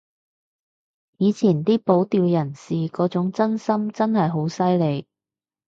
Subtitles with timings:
[1.19, 5.05] 以前啲保釣人士嗰種真心真係好犀利